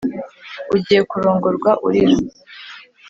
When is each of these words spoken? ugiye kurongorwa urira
ugiye 0.75 1.01
kurongorwa 1.09 1.71
urira 1.87 2.17